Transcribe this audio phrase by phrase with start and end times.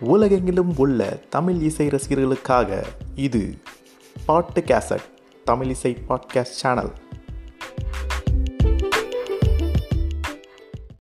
[0.00, 3.58] உலகெங்கிலும் உள்ள தமிழ் இசை ரசிகர்களுக்காக இது
[4.26, 5.04] பாட்டு கேசட்
[5.44, 6.92] தமிழ் இசை பாட்காஸ்ட் சேனல்.